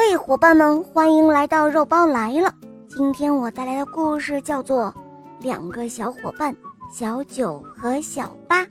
[0.00, 2.54] 嘿，伙伴们，欢迎来到肉包来了。
[2.88, 4.94] 今天我带来的故事叫做
[5.42, 6.56] 《两个小伙伴
[6.88, 8.64] 小九和小八》。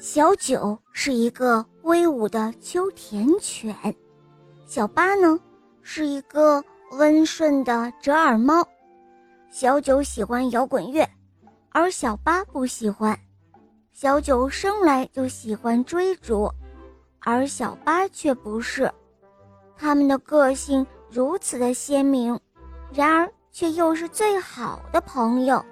[0.00, 3.74] 小九是一个威武的秋田犬，
[4.64, 5.40] 小八呢
[5.82, 6.62] 是一个
[6.92, 8.64] 温顺的折耳猫。
[9.50, 11.04] 小九喜欢摇滚乐，
[11.70, 13.18] 而小八不喜欢。
[13.92, 16.50] 小九生来就喜欢追逐，
[17.20, 18.90] 而小八却不是。
[19.76, 22.38] 他们的个性如此的鲜明，
[22.92, 25.64] 然而却又是最好的朋友。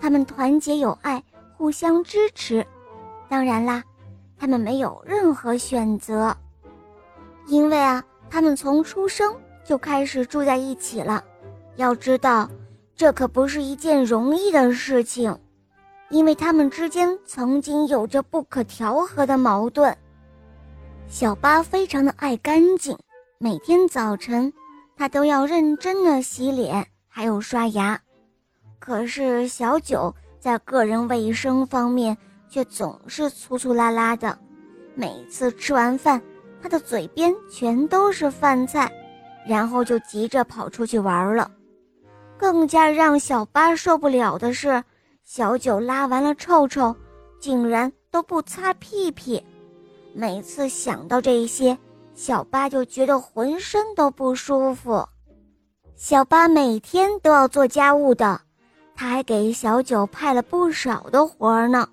[0.00, 1.22] 他们团结友爱，
[1.56, 2.64] 互相支持。
[3.28, 3.82] 当然啦，
[4.36, 6.36] 他们没有任何选择，
[7.46, 11.24] 因为啊，他们从出生就开始住在一起了。
[11.76, 12.48] 要知道。
[12.96, 15.38] 这可不是一件容易的事情，
[16.10, 19.96] 因为他们之间曾经有着不可调和的矛盾。
[21.08, 22.96] 小八非常的爱干净，
[23.38, 24.52] 每天早晨
[24.94, 27.98] 他都要认真的洗脸，还有刷牙。
[28.78, 32.16] 可是小九在个人卫生方面
[32.50, 34.38] 却总是粗粗拉拉的，
[34.94, 36.20] 每次吃完饭，
[36.62, 38.92] 他的嘴边全都是饭菜，
[39.46, 41.50] 然后就急着跑出去玩了。
[42.36, 44.84] 更加让小八受不了的是，
[45.24, 46.94] 小九拉完了臭臭，
[47.40, 49.42] 竟然都不擦屁屁。
[50.18, 51.78] 每次想到这些，
[52.12, 55.08] 小八就觉得浑身都不舒服。
[55.94, 58.40] 小八每天都要做家务的，
[58.96, 61.88] 他还给小九派了不少的活儿呢。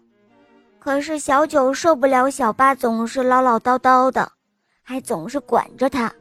[0.79, 4.31] 可是小九受不了小八总是唠唠叨叨的，
[4.81, 6.11] 还总是管着他。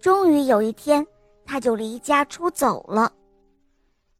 [0.00, 1.04] 终于有一天，
[1.44, 3.10] 他就离家出走了。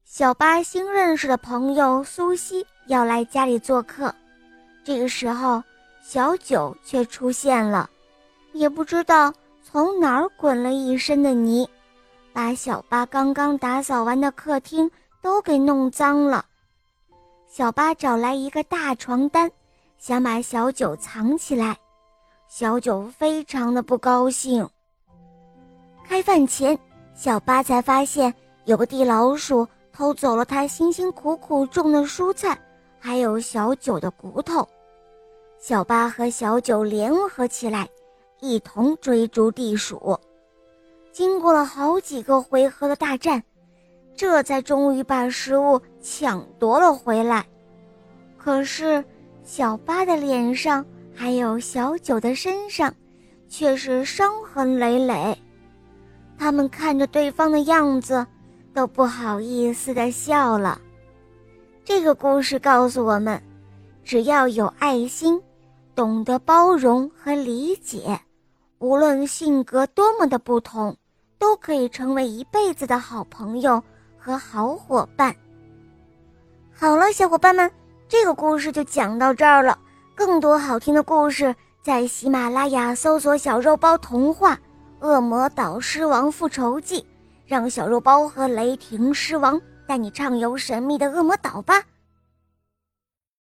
[0.04, 4.12] 小八新认识的朋友苏西要来家里做客，
[4.82, 5.62] 这个时候
[6.12, 7.88] 小九却出现了，
[8.52, 11.70] 也不知道从哪儿滚了一身的泥，
[12.32, 14.90] 把小八刚刚打扫完的客厅
[15.22, 16.44] 都给弄脏了。
[17.46, 19.48] 小八找来一个大床单，
[19.98, 21.78] 想把小九藏起来，
[22.48, 24.68] 小九非常的不高兴。
[26.04, 26.76] 开饭前，
[27.14, 28.34] 小八才发现
[28.64, 29.64] 有个地老鼠。
[29.92, 32.58] 偷走了他辛辛苦苦种的蔬菜，
[32.98, 34.66] 还有小九的骨头。
[35.60, 37.86] 小八和小九联合起来，
[38.40, 40.18] 一同追逐地鼠。
[41.12, 43.42] 经过了好几个回合的大战，
[44.16, 47.46] 这才终于把食物抢夺了回来。
[48.38, 49.04] 可是，
[49.44, 50.84] 小八的脸上
[51.14, 52.92] 还有小九的身上，
[53.46, 55.36] 却是伤痕累累。
[56.38, 58.26] 他们看着对方的样子。
[58.72, 60.80] 都不好意思的笑了。
[61.84, 63.42] 这个故事告诉我们，
[64.04, 65.42] 只要有爱心，
[66.00, 68.18] 懂得包容和理解，
[68.78, 70.96] 无论性格多么的不同，
[71.38, 73.82] 都可以成为一辈子的好朋友
[74.16, 75.36] 和好伙伴。
[76.72, 77.70] 好了，小伙伴们，
[78.08, 79.78] 这个故事就讲到这儿了。
[80.14, 84.54] 更多好听的故事，在喜马拉雅搜索“小肉包童话
[85.00, 87.02] 《恶魔岛狮王复仇记》。
[87.44, 91.82] 让小肉包和雷霆狮王带你畅游神秘的恶魔岛吧。